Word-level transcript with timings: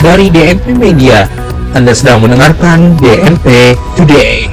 Dari 0.00 0.26
DNP 0.32 0.80
Media, 0.80 1.28
Anda 1.70 1.94
sedang 1.94 2.24
mendengarkan 2.24 2.98
DNP 2.98 3.76
Today. 3.94 4.48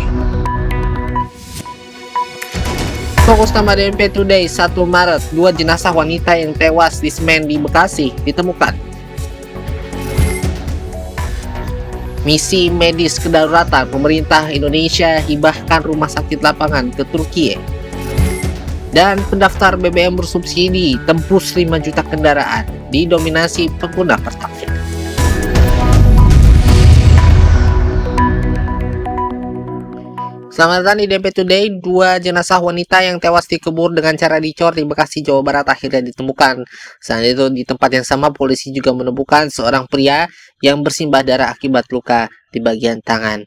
Fokus 3.23 3.55
nama 3.55 3.73
DNP 3.73 4.11
Today 4.11 4.45
1 4.45 4.75
Maret, 4.75 5.23
dua 5.31 5.55
jenazah 5.55 5.95
wanita 5.95 6.35
yang 6.35 6.51
tewas 6.51 7.01
di 7.01 7.07
semen 7.07 7.49
di 7.49 7.57
Bekasi 7.57 8.13
ditemukan. 8.27 8.75
Misi 12.21 12.67
medis 12.67 13.17
kedaruratan 13.17 13.89
pemerintah 13.89 14.51
Indonesia 14.53 15.23
hibahkan 15.23 15.79
rumah 15.89 16.11
sakit 16.11 16.43
lapangan 16.43 16.93
ke 16.93 17.01
Turki. 17.07 17.57
Dan 18.93 19.17
pendaftar 19.31 19.73
BBM 19.73 20.19
bersubsidi 20.19 21.01
tembus 21.07 21.55
5 21.55 21.81
juta 21.81 22.05
kendaraan 22.05 22.76
didominasi 22.87 23.67
pengguna 23.79 24.15
Pertalite. 24.15 24.67
Selamat 30.57 30.81
datang 30.81 30.97
di 30.97 31.05
DP 31.05 31.25
Today, 31.37 31.69
dua 31.77 32.17
jenazah 32.17 32.57
wanita 32.57 33.05
yang 33.05 33.21
tewas 33.21 33.45
dikubur 33.45 33.93
dengan 33.93 34.17
cara 34.17 34.41
dicor 34.41 34.73
di 34.73 34.89
Bekasi, 34.89 35.21
Jawa 35.21 35.45
Barat 35.45 35.69
akhirnya 35.69 36.01
ditemukan. 36.01 36.65
Selain 36.97 37.29
itu, 37.29 37.45
di 37.53 37.61
tempat 37.61 37.93
yang 37.93 38.01
sama, 38.01 38.33
polisi 38.33 38.73
juga 38.73 38.89
menemukan 38.89 39.53
seorang 39.53 39.85
pria 39.85 40.25
yang 40.65 40.81
bersimbah 40.81 41.21
darah 41.21 41.53
akibat 41.53 41.85
luka 41.93 42.25
di 42.49 42.57
bagian 42.57 43.05
tangan. 43.05 43.45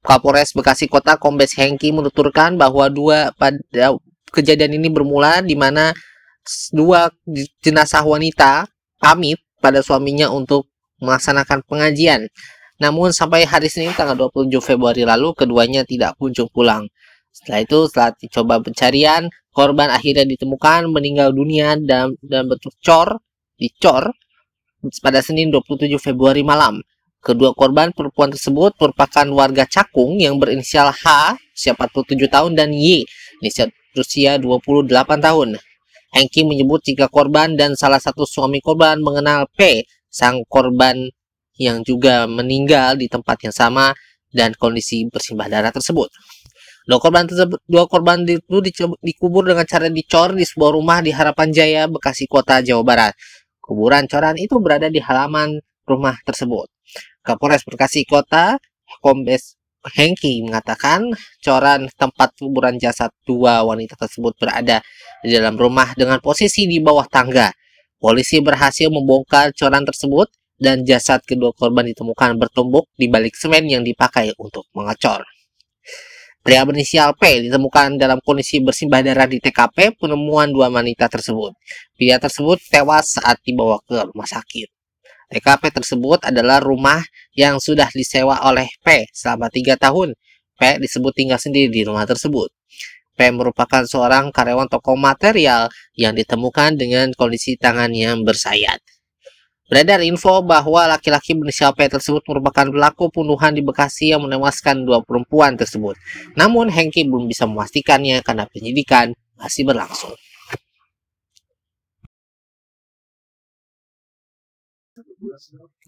Kapolres 0.00 0.54
Bekasi 0.54 0.86
Kota 0.86 1.18
Kombes 1.18 1.58
Hengki 1.58 1.90
menuturkan 1.90 2.54
bahwa 2.54 2.86
dua 2.86 3.34
pada 3.34 3.98
kejadian 4.30 4.78
ini 4.78 4.88
bermula 4.88 5.42
di 5.42 5.58
mana 5.58 5.90
dua 6.72 7.12
jenazah 7.62 8.02
wanita 8.02 8.66
pamit 9.00 9.40
pada 9.60 9.84
suaminya 9.84 10.32
untuk 10.32 10.68
melaksanakan 11.00 11.64
pengajian. 11.64 12.28
Namun 12.80 13.12
sampai 13.12 13.44
hari 13.44 13.68
Senin 13.68 13.92
tanggal 13.92 14.16
27 14.32 14.56
Februari 14.64 15.04
lalu 15.04 15.36
keduanya 15.36 15.84
tidak 15.84 16.16
kunjung 16.16 16.48
pulang. 16.48 16.88
Setelah 17.30 17.60
itu 17.60 17.78
setelah 17.86 18.10
dicoba 18.16 18.54
pencarian, 18.64 19.28
korban 19.52 19.92
akhirnya 19.92 20.24
ditemukan 20.24 20.88
meninggal 20.88 21.30
dunia 21.36 21.76
dan 21.76 22.16
dan 22.24 22.48
bentuk 22.48 22.72
cor, 22.80 23.20
dicor 23.60 24.16
pada 25.04 25.20
Senin 25.20 25.52
27 25.52 26.00
Februari 26.00 26.40
malam. 26.40 26.80
Kedua 27.20 27.52
korban 27.52 27.92
perempuan 27.92 28.32
tersebut 28.32 28.72
merupakan 28.80 29.26
warga 29.36 29.68
Cakung 29.68 30.16
yang 30.16 30.40
berinisial 30.40 30.88
H, 30.88 31.36
usia 31.52 31.76
47 31.76 32.16
tahun, 32.32 32.56
dan 32.56 32.72
Y, 32.72 33.04
usia 33.92 34.40
28 34.40 34.88
tahun. 35.20 35.60
Hengki 36.10 36.42
menyebut 36.42 36.82
tiga 36.82 37.06
korban 37.06 37.54
dan 37.54 37.78
salah 37.78 38.02
satu 38.02 38.26
suami 38.26 38.58
korban 38.58 38.98
mengenal 38.98 39.46
P, 39.54 39.86
sang 40.10 40.42
korban 40.50 41.06
yang 41.54 41.86
juga 41.86 42.26
meninggal 42.26 42.98
di 42.98 43.06
tempat 43.06 43.46
yang 43.46 43.54
sama 43.54 43.94
dan 44.34 44.56
kondisi 44.58 45.06
bersimbah 45.06 45.46
darah 45.46 45.70
tersebut. 45.70 46.10
Dua 46.88 46.98
korban 46.98 47.28
tersebut, 47.28 47.60
dua 47.68 47.84
korban 47.86 48.26
itu 48.26 48.58
dikubur 49.04 49.46
dengan 49.46 49.62
cara 49.68 49.86
dicor 49.86 50.34
di 50.34 50.42
sebuah 50.42 50.74
rumah 50.74 50.98
di 51.04 51.14
Harapan 51.14 51.54
Jaya, 51.54 51.86
Bekasi 51.86 52.26
Kota, 52.26 52.58
Jawa 52.64 52.82
Barat. 52.82 53.12
Kuburan 53.62 54.10
coran 54.10 54.34
itu 54.34 54.58
berada 54.58 54.90
di 54.90 54.98
halaman 54.98 55.60
rumah 55.86 56.18
tersebut. 56.26 56.66
Kapolres 57.22 57.62
Bekasi 57.62 58.02
Kota, 58.08 58.58
Kombes 58.98 59.59
Hengki 59.80 60.44
mengatakan 60.44 61.08
coran 61.40 61.88
tempat 61.96 62.36
kuburan 62.36 62.76
jasad 62.76 63.08
dua 63.24 63.64
wanita 63.64 63.96
tersebut 63.96 64.36
berada 64.36 64.84
di 65.24 65.32
dalam 65.32 65.56
rumah 65.56 65.96
dengan 65.96 66.20
posisi 66.20 66.68
di 66.68 66.76
bawah 66.84 67.08
tangga. 67.08 67.48
Polisi 67.96 68.40
berhasil 68.44 68.92
membongkar 68.92 69.56
coran 69.56 69.84
tersebut 69.84 70.28
dan 70.60 70.84
jasad 70.84 71.24
kedua 71.24 71.56
korban 71.56 71.88
ditemukan 71.88 72.36
bertumbuk 72.36 72.92
di 72.96 73.08
balik 73.08 73.32
semen 73.32 73.64
yang 73.68 73.80
dipakai 73.80 74.36
untuk 74.36 74.68
mengecor. 74.76 75.24
Pria 76.40 76.64
berinisial 76.64 77.12
P 77.20 77.48
ditemukan 77.48 78.00
dalam 78.00 78.16
kondisi 78.24 78.64
bersimbah 78.64 79.04
darah 79.04 79.28
di 79.28 79.36
TKP 79.40 80.00
penemuan 80.00 80.48
dua 80.48 80.72
wanita 80.72 81.08
tersebut. 81.08 81.52
Pria 81.96 82.16
tersebut 82.16 82.56
tewas 82.72 83.20
saat 83.20 83.36
dibawa 83.44 83.76
ke 83.84 84.00
rumah 84.08 84.24
sakit. 84.24 84.79
TKP 85.30 85.70
tersebut 85.70 86.26
adalah 86.26 86.58
rumah 86.58 86.98
yang 87.38 87.62
sudah 87.62 87.86
disewa 87.94 88.42
oleh 88.42 88.66
P 88.82 89.06
selama 89.14 89.46
tiga 89.46 89.78
tahun. 89.78 90.18
P 90.58 90.60
disebut 90.82 91.14
tinggal 91.14 91.38
sendiri 91.38 91.70
di 91.70 91.86
rumah 91.86 92.04
tersebut. 92.04 92.50
P 93.14 93.18
merupakan 93.30 93.86
seorang 93.86 94.34
karyawan 94.34 94.66
toko 94.66 94.98
material 94.98 95.70
yang 95.94 96.18
ditemukan 96.18 96.74
dengan 96.74 97.14
kondisi 97.14 97.54
tangan 97.54 97.94
yang 97.94 98.26
bersayat. 98.26 98.82
Beredar 99.70 100.02
info 100.02 100.42
bahwa 100.42 100.90
laki-laki 100.90 101.38
berinisial 101.38 101.70
P 101.78 101.86
tersebut 101.86 102.26
merupakan 102.26 102.66
pelaku 102.66 103.06
pembunuhan 103.14 103.54
di 103.54 103.62
Bekasi 103.62 104.10
yang 104.10 104.26
menewaskan 104.26 104.82
dua 104.82 104.98
perempuan 105.06 105.54
tersebut. 105.54 105.94
Namun 106.34 106.74
Hengki 106.74 107.06
belum 107.06 107.30
bisa 107.30 107.46
memastikannya 107.46 108.18
karena 108.26 108.50
penyidikan 108.50 109.14
masih 109.38 109.62
berlangsung. 109.62 110.10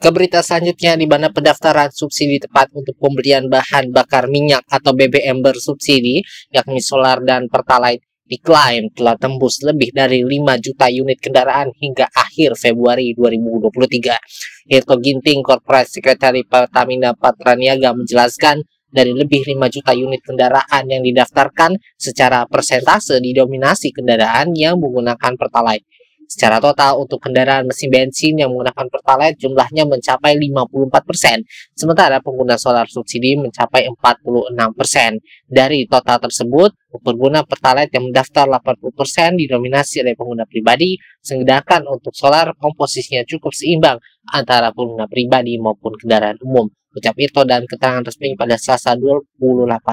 Ke 0.03 0.11
berita 0.11 0.43
selanjutnya 0.43 0.99
di 0.99 1.07
mana 1.07 1.31
pendaftaran 1.31 1.91
subsidi 1.95 2.43
tepat 2.43 2.75
untuk 2.75 2.99
pembelian 2.99 3.47
bahan 3.47 3.95
bakar 3.95 4.27
minyak 4.27 4.67
atau 4.67 4.95
BBM 4.95 5.43
bersubsidi 5.43 6.23
yakni 6.51 6.83
solar 6.83 7.23
dan 7.23 7.47
pertalite 7.47 8.07
diklaim 8.33 8.89
telah 8.97 9.19
tembus 9.21 9.61
lebih 9.61 9.93
dari 9.93 10.25
5 10.25 10.57
juta 10.65 10.89
unit 10.89 11.21
kendaraan 11.21 11.69
hingga 11.77 12.09
akhir 12.09 12.57
Februari 12.57 13.13
2023. 13.13 14.73
Hirto 14.73 14.97
Ginting, 14.97 15.45
Corporate 15.45 15.91
Secretary 15.93 16.41
Pertamina 16.47 17.13
Patraniaga 17.13 17.93
menjelaskan 17.93 18.65
dari 18.89 19.13
lebih 19.13 19.45
5 19.45 19.69
juta 19.69 19.93
unit 19.93 20.25
kendaraan 20.25 20.85
yang 20.89 21.05
didaftarkan 21.05 21.77
secara 22.01 22.49
persentase 22.49 23.21
didominasi 23.21 23.93
kendaraan 23.93 24.57
yang 24.57 24.81
menggunakan 24.81 25.37
Pertalite. 25.37 25.85
Secara 26.33 26.65
total 26.65 26.97
untuk 26.97 27.21
kendaraan 27.21 27.69
mesin 27.69 27.93
bensin 27.93 28.41
yang 28.41 28.49
menggunakan 28.57 28.89
Pertalite 28.89 29.37
jumlahnya 29.37 29.85
mencapai 29.85 30.41
54%, 30.41 31.45
sementara 31.77 32.25
pengguna 32.25 32.57
solar 32.57 32.89
subsidi 32.89 33.37
mencapai 33.37 33.85
46%. 33.93 35.21
Dari 35.53 35.85
total 35.85 36.25
tersebut, 36.25 36.73
pengguna 37.05 37.45
Pertalite 37.45 37.93
yang 38.01 38.09
mendaftar 38.09 38.49
80% 38.49 39.37
didominasi 39.45 40.01
oleh 40.01 40.17
pengguna 40.17 40.49
pribadi, 40.49 40.97
sedangkan 41.21 41.85
untuk 41.85 42.17
solar 42.17 42.57
komposisinya 42.57 43.29
cukup 43.29 43.53
seimbang 43.53 44.01
antara 44.33 44.73
pengguna 44.73 45.05
pribadi 45.13 45.61
maupun 45.61 46.01
kendaraan 46.01 46.41
umum. 46.41 46.65
Ucap 46.97 47.17
Irto 47.21 47.45
dan 47.45 47.69
keterangan 47.69 48.09
resmi 48.09 48.33
pada 48.41 48.57
Selasa 48.57 48.97
28 48.97 49.37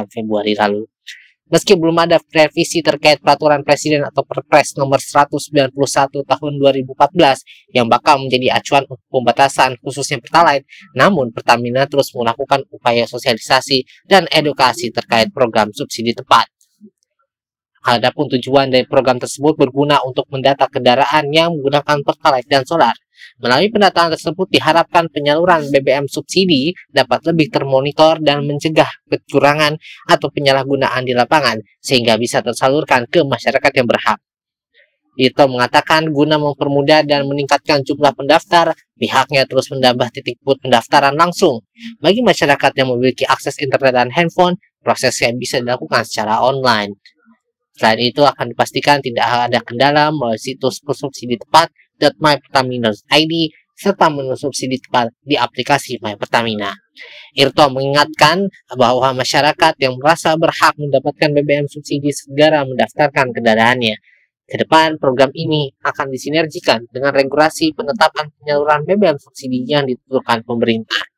Februari 0.08 0.56
lalu. 0.56 0.88
Meski 1.50 1.74
belum 1.74 1.98
ada 1.98 2.22
revisi 2.30 2.86
terkait 2.86 3.18
peraturan 3.26 3.66
presiden 3.66 4.06
atau 4.06 4.22
Perpres 4.22 4.78
nomor 4.78 5.02
191 5.02 5.74
tahun 6.22 6.52
2014 6.62 7.74
yang 7.74 7.90
bakal 7.90 8.22
menjadi 8.22 8.54
acuan 8.54 8.86
untuk 8.86 9.02
pembatasan 9.10 9.74
khususnya 9.82 10.22
Pertalite, 10.22 10.70
namun 10.94 11.34
Pertamina 11.34 11.90
terus 11.90 12.14
melakukan 12.14 12.70
upaya 12.70 13.09
sosialisasi 13.09 13.82
dan 14.06 14.30
edukasi 14.30 14.94
terkait 14.94 15.34
program 15.34 15.74
subsidi 15.74 16.14
tepat. 16.14 16.46
Adapun 17.82 18.30
tujuan 18.30 18.70
dari 18.70 18.86
program 18.86 19.18
tersebut 19.18 19.58
berguna 19.58 20.06
untuk 20.06 20.30
mendata 20.30 20.70
kendaraan 20.70 21.34
yang 21.34 21.58
menggunakan 21.58 22.06
Pertalite 22.06 22.46
dan 22.46 22.62
solar. 22.62 22.94
Melalui 23.40 23.72
pendataan 23.72 24.13
tersebut 24.13 24.47
diharapkan 24.52 25.07
penyaluran 25.07 25.68
BBM 25.72 26.06
subsidi 26.09 26.75
dapat 26.91 27.24
lebih 27.30 27.52
termonitor 27.53 28.19
dan 28.19 28.44
mencegah 28.44 28.90
kecurangan 29.07 29.80
atau 30.07 30.28
penyalahgunaan 30.28 31.07
di 31.07 31.16
lapangan 31.16 31.59
sehingga 31.79 32.19
bisa 32.19 32.44
tersalurkan 32.44 33.08
ke 33.08 33.24
masyarakat 33.24 33.72
yang 33.75 33.88
berhak. 33.88 34.19
Itu 35.19 35.52
mengatakan 35.52 36.16
guna 36.16 36.40
mempermudah 36.40 37.03
dan 37.03 37.28
meningkatkan 37.28 37.84
jumlah 37.84 38.16
pendaftar, 38.16 38.72
pihaknya 38.96 39.44
terus 39.44 39.67
menambah 39.67 40.16
titik 40.16 40.40
put 40.40 40.64
pendaftaran 40.64 41.11
langsung. 41.11 41.59
Bagi 41.99 42.23
masyarakat 42.23 42.72
yang 42.79 42.96
memiliki 42.96 43.28
akses 43.28 43.59
internet 43.59 43.99
dan 43.99 44.09
handphone, 44.16 44.55
prosesnya 44.79 45.35
bisa 45.35 45.59
dilakukan 45.59 46.08
secara 46.08 46.40
online. 46.40 46.96
Selain 47.76 47.99
itu 47.99 48.23
akan 48.23 48.55
dipastikan 48.55 49.03
tidak 49.03 49.52
ada 49.52 49.59
kendala 49.59 50.08
melalui 50.16 50.40
situs 50.40 50.79
subsidi 50.84 51.35
tepat 51.35 51.67
www.mypertamina.id 51.99 53.34
serta 53.79 54.11
menu 54.11 54.35
subsidi 54.35 54.75
tepat 54.79 55.16
di 55.23 55.40
aplikasi 55.40 56.03
My 56.03 56.19
Pertamina. 56.19 56.75
Irto 57.31 57.72
mengingatkan 57.72 58.51
bahwa 58.75 59.16
masyarakat 59.16 59.79
yang 59.79 59.96
merasa 59.96 60.35
berhak 60.35 60.75
mendapatkan 60.75 61.31
BBM 61.31 61.67
subsidi 61.72 62.11
segera 62.11 62.67
mendaftarkan 62.67 63.31
kendaraannya. 63.31 63.96
Ke 64.49 64.66
depan 64.66 64.99
program 64.99 65.31
ini 65.31 65.72
akan 65.79 66.11
disinergikan 66.11 66.84
dengan 66.91 67.16
regulasi 67.16 67.72
penetapan 67.72 68.34
penyaluran 68.41 68.84
BBM 68.84 69.16
subsidi 69.16 69.63
yang 69.63 69.87
ditentukan 69.87 70.43
pemerintah. 70.43 71.09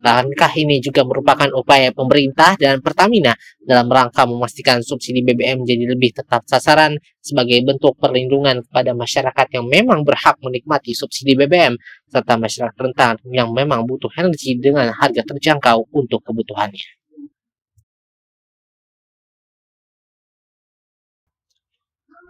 Langkah 0.00 0.48
ini 0.56 0.80
juga 0.80 1.04
merupakan 1.04 1.44
upaya 1.52 1.92
pemerintah 1.92 2.56
dan 2.56 2.80
Pertamina 2.80 3.36
dalam 3.60 3.84
rangka 3.84 4.24
memastikan 4.24 4.80
subsidi 4.80 5.20
BBM 5.20 5.60
jadi 5.68 5.84
lebih 5.92 6.16
tetap 6.16 6.48
sasaran 6.48 6.96
sebagai 7.20 7.60
bentuk 7.60 8.00
perlindungan 8.00 8.64
kepada 8.64 8.96
masyarakat 8.96 9.46
yang 9.52 9.68
memang 9.68 10.00
berhak 10.00 10.40
menikmati 10.40 10.96
subsidi 10.96 11.36
BBM 11.36 11.76
serta 12.08 12.40
masyarakat 12.40 12.76
rentan 12.80 13.20
yang 13.28 13.52
memang 13.52 13.84
butuh 13.84 14.08
energi 14.16 14.56
dengan 14.56 14.88
harga 14.88 15.20
terjangkau 15.20 15.92
untuk 15.92 16.24
kebutuhannya. 16.24 16.99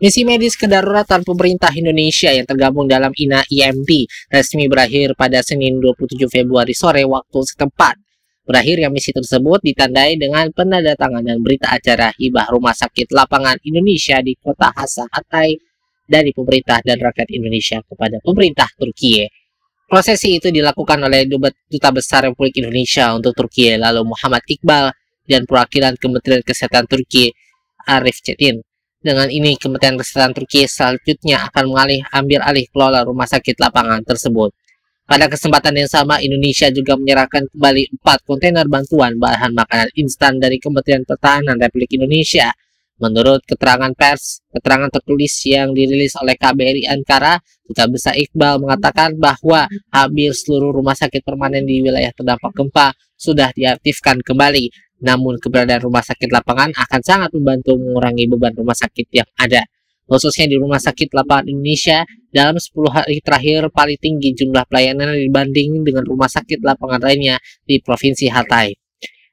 Misi 0.01 0.25
medis 0.25 0.57
kedaruratan 0.57 1.29
pemerintah 1.29 1.69
Indonesia 1.77 2.33
yang 2.33 2.49
tergabung 2.49 2.89
dalam 2.89 3.13
INA 3.13 3.45
IMT 3.53 4.09
resmi 4.33 4.65
berakhir 4.65 5.13
pada 5.13 5.45
Senin 5.45 5.77
27 5.77 6.25
Februari 6.25 6.73
sore 6.73 7.05
waktu 7.05 7.37
setempat. 7.45 8.01
Berakhirnya 8.49 8.89
misi 8.89 9.13
tersebut 9.13 9.61
ditandai 9.61 10.17
dengan 10.17 10.49
penandatanganan 10.57 11.45
berita 11.45 11.77
acara 11.77 12.17
hibah 12.17 12.49
Rumah 12.49 12.73
Sakit 12.73 13.13
Lapangan 13.13 13.61
Indonesia 13.61 14.25
di 14.25 14.33
kota 14.41 14.73
Hasa 14.73 15.05
Hatay 15.05 15.61
dari 16.09 16.33
pemerintah 16.33 16.81
dan 16.81 16.97
rakyat 16.97 17.29
Indonesia 17.37 17.85
kepada 17.85 18.25
pemerintah 18.25 18.73
Turkiye. 18.81 19.29
Prosesi 19.85 20.41
itu 20.41 20.49
dilakukan 20.49 20.97
oleh 20.97 21.29
Duta 21.29 21.91
Besar 21.93 22.25
Republik 22.25 22.57
Indonesia 22.57 23.13
untuk 23.13 23.37
Turkiye 23.37 23.77
lalu 23.77 24.09
Muhammad 24.09 24.49
Iqbal 24.49 24.97
dan 25.29 25.45
perwakilan 25.45 26.01
Kementerian 26.01 26.41
Kesehatan 26.41 26.89
Turki 26.89 27.37
Arif 27.85 28.25
Cetin. 28.25 28.65
Dengan 29.01 29.33
ini, 29.33 29.57
Kementerian 29.57 29.97
Kesehatan 29.97 30.37
Turki 30.37 30.69
selanjutnya 30.69 31.49
akan 31.49 31.73
mengalih 31.73 32.05
ambil 32.13 32.45
alih 32.45 32.69
kelola 32.69 33.01
rumah 33.01 33.25
sakit 33.25 33.57
lapangan 33.57 34.05
tersebut. 34.05 34.53
Pada 35.09 35.25
kesempatan 35.25 35.73
yang 35.73 35.89
sama, 35.89 36.21
Indonesia 36.21 36.69
juga 36.69 37.01
menyerahkan 37.01 37.49
kembali 37.49 37.97
empat 37.97 38.29
kontainer 38.29 38.69
bantuan 38.69 39.17
bahan 39.17 39.57
makanan 39.57 39.89
instan 39.97 40.37
dari 40.37 40.61
Kementerian 40.61 41.09
Pertahanan 41.09 41.57
Republik 41.57 41.97
Indonesia. 41.97 42.53
Menurut 43.01 43.41
keterangan 43.49 43.89
pers, 43.97 44.45
keterangan 44.53 44.93
tertulis 44.93 45.33
yang 45.49 45.73
dirilis 45.73 46.13
oleh 46.21 46.37
KBRI 46.37 46.85
Ankara, 46.85 47.41
Duta 47.65 47.89
Besar 47.89 48.13
Iqbal 48.21 48.61
mengatakan 48.61 49.17
bahwa 49.17 49.65
hampir 49.89 50.37
seluruh 50.37 50.77
rumah 50.77 50.93
sakit 50.93 51.25
permanen 51.25 51.65
di 51.65 51.81
wilayah 51.81 52.13
terdampak 52.13 52.53
gempa 52.53 52.93
sudah 53.17 53.49
diaktifkan 53.57 54.21
kembali 54.21 54.90
namun 55.01 55.41
keberadaan 55.41 55.85
rumah 55.85 56.05
sakit 56.05 56.29
lapangan 56.29 56.73
akan 56.77 57.01
sangat 57.01 57.31
membantu 57.37 57.77
mengurangi 57.77 58.29
beban 58.29 58.53
rumah 58.57 58.77
sakit 58.77 59.09
yang 59.11 59.29
ada. 59.37 59.65
Khususnya 60.11 60.51
di 60.51 60.59
Rumah 60.59 60.83
Sakit 60.83 61.15
Lapangan 61.15 61.47
Indonesia, 61.47 62.03
dalam 62.35 62.59
10 62.59 62.75
hari 62.91 63.23
terakhir 63.23 63.71
paling 63.71 63.95
tinggi 63.95 64.35
jumlah 64.35 64.67
pelayanan 64.67 65.15
dibanding 65.15 65.87
dengan 65.87 66.03
rumah 66.03 66.27
sakit 66.27 66.67
lapangan 66.67 66.99
lainnya 66.99 67.39
di 67.63 67.79
Provinsi 67.79 68.27
Hatay. 68.27 68.75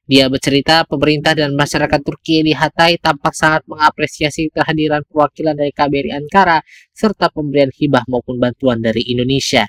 Dia 0.06 0.30
bercerita 0.30 0.86
pemerintah 0.86 1.34
dan 1.34 1.58
masyarakat 1.58 2.00
Turki 2.06 2.46
di 2.46 2.54
Hatay 2.54 3.02
tampak 3.02 3.34
sangat 3.34 3.66
mengapresiasi 3.66 4.54
kehadiran 4.54 5.02
perwakilan 5.10 5.58
dari 5.58 5.74
KBRI 5.74 6.14
Ankara 6.14 6.62
serta 6.94 7.34
pemberian 7.34 7.74
hibah 7.74 8.06
maupun 8.06 8.38
bantuan 8.38 8.78
dari 8.78 9.02
Indonesia. 9.10 9.66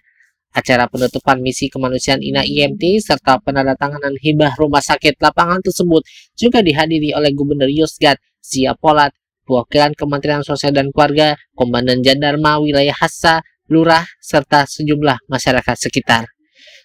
Acara 0.57 0.89
penutupan 0.89 1.45
misi 1.45 1.69
kemanusiaan 1.69 2.25
INA 2.25 2.41
IMT 2.41 3.05
serta 3.05 3.37
penandatanganan 3.45 4.17
hibah 4.17 4.57
rumah 4.57 4.81
sakit 4.81 5.21
lapangan 5.21 5.61
tersebut 5.61 6.03
juga 6.35 6.65
dihadiri 6.65 7.13
oleh 7.13 7.37
Gubernur 7.37 7.69
Yusgat 7.69 8.17
Zia 8.41 8.73
Polat, 8.73 9.13
perwakilan 9.45 9.93
Kementerian 9.93 10.41
Sosial 10.41 10.73
dan 10.73 10.89
Keluarga, 10.89 11.37
Komandan 11.53 12.01
Jandarma 12.01 12.57
Wilayah 12.65 12.97
Hassa, 12.97 13.45
Lurah, 13.69 14.09
serta 14.25 14.65
sejumlah 14.65 15.29
masyarakat 15.29 15.77
sekitar. 15.77 16.25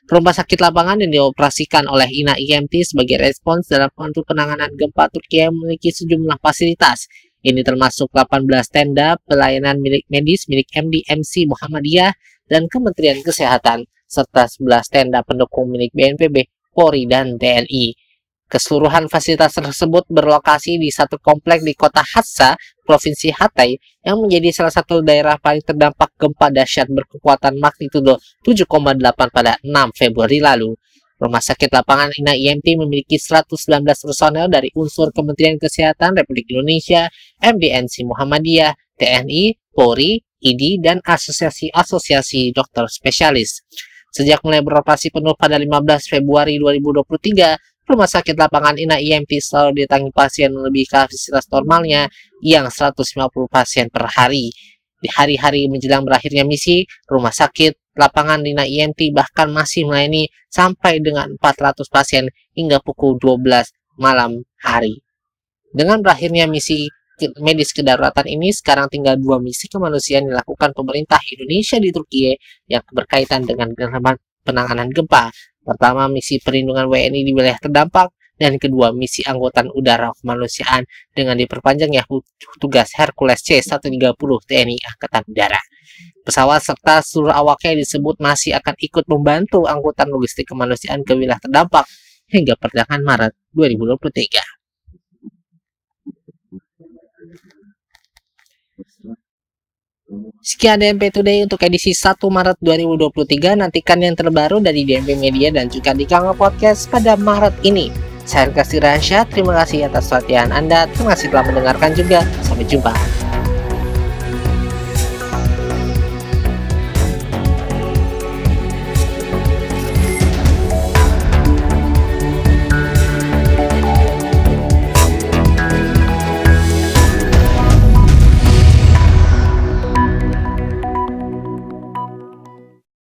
Rumah 0.04 0.36
sakit 0.36 0.60
lapangan 0.60 1.00
yang 1.00 1.12
dioperasikan 1.15 1.88
oleh 1.88 2.12
INA 2.12 2.36
IMT 2.36 2.83
sebagai 2.83 3.24
respons 3.24 3.71
dalam 3.71 3.88
bantu 3.95 4.27
penanganan 4.27 4.75
gempa 4.75 5.07
Turki 5.07 5.39
yang 5.39 5.56
memiliki 5.56 5.95
sejumlah 5.95 6.44
fasilitas. 6.44 7.07
Ini 7.39 7.63
termasuk 7.63 8.12
18 8.12 8.44
tenda 8.68 9.15
pelayanan 9.24 9.80
milik 9.80 10.04
medis 10.12 10.48
milik 10.51 10.68
MDMC 10.75 11.48
Muhammadiyah 11.48 12.12
dan 12.48 12.68
Kementerian 12.68 13.19
Kesehatan, 13.24 13.88
serta 14.07 14.45
11 14.45 14.94
tenda 14.94 15.19
pendukung 15.25 15.72
milik 15.72 15.92
BNPB, 15.95 16.50
Polri, 16.74 17.10
dan 17.10 17.36
TNI. 17.42 17.95
Keseluruhan 18.54 19.10
fasilitas 19.10 19.57
tersebut 19.57 20.06
berlokasi 20.13 20.78
di 20.78 20.94
satu 20.94 21.18
komplek 21.18 21.66
di 21.66 21.74
kota 21.74 22.06
Hatsa, 22.06 22.54
Provinsi 22.86 23.34
Hatay, 23.34 23.74
yang 24.06 24.22
menjadi 24.22 24.54
salah 24.54 24.69
satu 24.69 25.01
daerah 25.01 25.42
paling 25.42 25.66
terdampak 25.66 26.13
gempa 26.19 26.54
dahsyat 26.54 26.86
berkekuatan 26.86 27.57
magnitudo 27.57 28.22
7,8 28.46 29.01
pada 29.34 29.57
6 29.66 29.98
Februari 29.98 30.38
lalu. 30.38 30.78
Rumah 31.18 31.39
sakit 31.39 31.72
lapangan 31.72 32.13
INA 32.19 32.36
IMT 32.36 32.78
memiliki 32.78 33.16
119 33.16 33.57
personel 33.89 34.51
dari 34.51 34.69
unsur 34.75 35.10
Kementerian 35.16 35.56
Kesehatan 35.56 36.19
Republik 36.19 36.51
Indonesia, 36.51 37.07
MDNC 37.39 38.06
Muhammadiyah, 38.06 38.75
TNI, 39.00 39.56
Polri, 39.72 40.19
ID, 40.44 40.84
dan 40.84 41.00
asosiasi-asosiasi 41.00 42.51
dokter 42.51 42.84
spesialis. 42.92 43.63
Sejak 44.13 44.45
mulai 44.45 44.62
beroperasi 44.62 45.10
penuh 45.10 45.34
pada 45.34 45.57
15 45.57 46.12
Februari 46.12 46.62
2023, 46.62 47.57
Rumah 47.84 48.07
Sakit 48.07 48.40
Lapangan 48.40 48.80
INA 48.80 48.95
IMT 48.95 49.44
selalu 49.44 49.84
ditangi 49.84 50.07
pasien 50.16 50.56
melebihi 50.56 50.88
kapasitas 50.88 51.50
normalnya 51.51 52.07
yang 52.40 52.72
150 52.72 53.04
pasien 53.51 53.92
per 53.92 54.07
hari. 54.07 54.56
Di 55.04 55.12
hari-hari 55.12 55.68
menjelang 55.68 56.07
berakhirnya 56.07 56.48
misi, 56.48 56.88
Rumah 57.10 57.34
Sakit 57.36 57.98
Lapangan 58.00 58.39
INA 58.46 58.63
IMT 58.63 59.12
bahkan 59.12 59.51
masih 59.51 59.84
melayani 59.84 60.31
sampai 60.48 61.04
dengan 61.04 61.36
400 61.38 61.84
pasien 61.92 62.25
hingga 62.56 62.80
pukul 62.80 63.19
12 63.19 64.00
malam 64.00 64.48
hari. 64.63 65.04
Dengan 65.74 66.00
berakhirnya 66.00 66.48
misi 66.48 66.88
medis 67.42 67.71
kedaruratan 67.71 68.25
ini 68.25 68.50
sekarang 68.50 68.89
tinggal 68.89 69.15
dua 69.19 69.38
misi 69.38 69.69
kemanusiaan 69.69 70.30
dilakukan 70.30 70.74
pemerintah 70.74 71.21
Indonesia 71.30 71.77
di 71.77 71.89
Turki 71.94 72.33
yang 72.65 72.83
berkaitan 72.89 73.45
dengan 73.45 73.71
penanganan 74.44 74.89
gempa. 74.89 75.30
Pertama, 75.63 76.12
misi 76.12 76.44
perlindungan 76.44 76.92
WNI 76.92 77.21
di 77.24 77.31
wilayah 77.31 77.56
terdampak, 77.56 78.12
dan 78.33 78.57
kedua, 78.60 78.92
misi 78.92 79.21
angkutan 79.24 79.69
udara 79.71 80.12
kemanusiaan 80.19 80.83
dengan 81.13 81.38
diperpanjangnya 81.38 82.04
tugas 82.57 82.92
Hercules 82.98 83.39
C-130 83.45 84.19
TNI 84.19 84.77
Angkatan 84.83 85.24
Udara. 85.30 85.62
Pesawat 86.25 86.60
serta 86.65 87.00
seluruh 87.06 87.31
awaknya 87.31 87.80
disebut 87.80 88.18
masih 88.18 88.57
akan 88.57 88.75
ikut 88.81 89.06
membantu 89.07 89.69
angkutan 89.69 90.10
logistik 90.10 90.50
kemanusiaan 90.50 91.06
ke 91.06 91.13
wilayah 91.13 91.39
terdampak 91.39 91.86
hingga 92.27 92.57
pertengahan 92.57 93.06
Maret 93.06 93.31
2023. 93.54 94.53
Sekian 100.44 100.83
DMP 100.83 101.07
Today 101.10 101.48
untuk 101.48 101.63
edisi 101.63 101.95
1 101.95 102.19
Maret 102.19 102.60
2023. 102.60 103.60
Nantikan 103.60 104.00
yang 104.04 104.13
terbaru 104.13 104.60
dari 104.60 104.84
DMP 104.84 105.15
Media 105.15 105.50
dan 105.50 105.72
juga 105.72 105.96
di 105.96 106.03
Kanal 106.03 106.36
Podcast 106.36 106.91
pada 106.91 107.15
Maret 107.15 107.63
ini. 107.63 107.89
Saya 108.24 108.48
Kasih 108.51 108.79
Rahasia, 108.79 109.27
terima 109.27 109.55
kasih 109.63 109.88
atas 109.88 110.08
perhatian 110.08 110.51
Anda. 110.55 110.88
Terima 110.96 111.15
kasih 111.15 111.27
telah 111.32 111.46
mendengarkan 111.48 111.91
juga. 111.96 112.20
Sampai 112.43 112.63
jumpa. 112.67 113.33